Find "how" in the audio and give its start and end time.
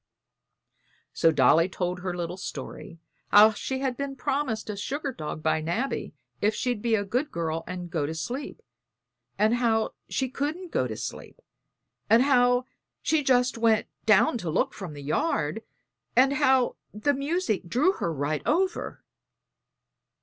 3.27-3.51, 9.53-9.93, 12.23-12.65, 16.33-16.77